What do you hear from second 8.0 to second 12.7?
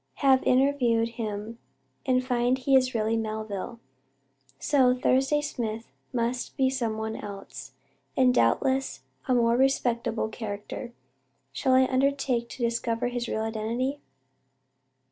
and doubtless a more respectable character. Shall I undertake to